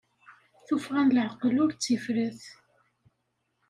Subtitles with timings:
[0.65, 2.41] Tuffɣa n leɛqel ur d tifrat.